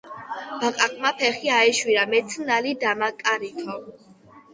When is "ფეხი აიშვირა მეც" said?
1.19-2.37